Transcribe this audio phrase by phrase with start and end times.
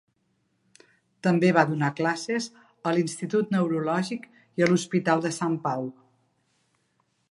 [1.27, 2.49] També va donar classes
[2.91, 4.27] a l'Institut Neurològic
[4.61, 5.91] i a l'Hospital de Sant Pau.